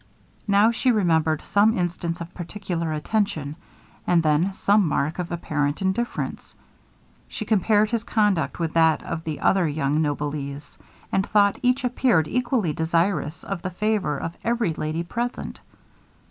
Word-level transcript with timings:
Now 0.47 0.71
she 0.71 0.89
remembered 0.91 1.43
some 1.43 1.77
instance 1.77 2.21
of 2.21 2.33
particular 2.33 2.91
attention, 2.91 3.55
and 4.07 4.23
then 4.23 4.51
some 4.51 4.87
mark 4.87 5.19
of 5.19 5.31
apparent 5.31 5.79
indifference. 5.79 6.55
She 7.27 7.45
compared 7.45 7.91
his 7.91 8.03
conduct 8.03 8.57
with 8.57 8.73
that 8.73 9.03
of 9.03 9.25
the 9.25 9.39
other 9.41 9.67
young 9.67 10.01
noblesse; 10.01 10.79
and 11.11 11.27
thought 11.29 11.59
each 11.61 11.83
appeared 11.83 12.27
equally 12.27 12.73
desirous 12.73 13.43
of 13.43 13.61
the 13.61 13.69
favor 13.69 14.17
of 14.17 14.35
every 14.43 14.73
lady 14.73 15.03
present. 15.03 15.59